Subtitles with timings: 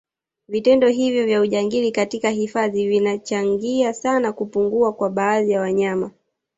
[0.47, 6.11] Vitendo hivyo vya ujangili katika hifadhi vinacahangia sana kupungua kwa baadhi ya wanyama